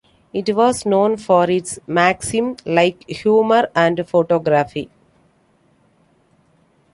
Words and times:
It 0.33 0.55
was 0.55 0.83
known 0.83 1.15
for 1.15 1.47
its 1.47 1.77
"Maxim"-like 1.85 3.07
humor 3.07 3.69
and 3.75 4.03
photography. 4.09 4.89